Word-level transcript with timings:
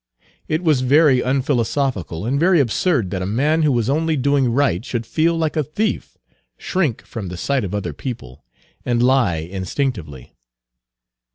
It 0.47 0.63
was 0.63 0.81
very 0.81 1.21
unphilosophical 1.21 2.25
and 2.25 2.39
very 2.39 2.59
absurd 2.59 3.11
that 3.11 3.21
a 3.21 3.27
man 3.27 3.61
who 3.61 3.71
was 3.71 3.87
only 3.87 4.17
doing 4.17 4.51
right 4.51 4.83
should 4.83 5.05
feel 5.05 5.37
like 5.37 5.55
a 5.55 5.63
thief, 5.63 6.17
shrink 6.57 7.03
from 7.05 7.27
the 7.27 7.37
sight 7.37 7.63
of 7.63 7.75
other 7.75 7.93
people, 7.93 8.43
and 8.83 9.03
lie 9.03 9.35
instinctively. 9.37 10.33